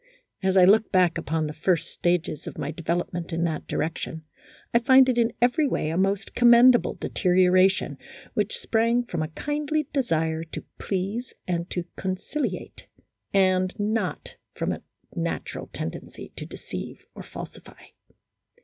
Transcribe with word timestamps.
As 0.41 0.57
I 0.57 0.65
look 0.65 0.91
back 0.91 1.19
upon 1.19 1.45
the 1.45 1.53
first 1.53 1.91
stages 1.91 2.47
of 2.47 2.57
my 2.57 2.71
development 2.71 3.31
in 3.31 3.43
that 3.43 3.67
direction, 3.67 4.23
I 4.73 4.79
find 4.79 5.07
it 5.07 5.19
in 5.19 5.31
every 5.39 5.67
way 5.67 5.91
a 5.91 5.95
most 5.99 6.33
commendable 6.33 6.95
deterioration 6.95 7.99
which 8.33 8.57
sprang 8.57 9.03
from 9.03 9.21
a 9.21 9.27
kindly 9.27 9.85
desire 9.93 10.43
to 10.43 10.63
please 10.79 11.35
and 11.47 11.69
to 11.69 11.83
conciliate, 11.97 12.87
and 13.31 13.79
not 13.79 14.37
from 14.55 14.71
a 14.71 14.81
natural 15.15 15.67
tendency 15.67 16.31
to 16.35 16.47
deceive 16.47 17.05
or 17.13 17.21
falsify. 17.21 17.83